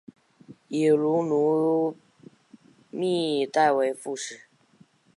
[0.67, 1.95] 以卢汝
[2.89, 4.45] 弼代为副使。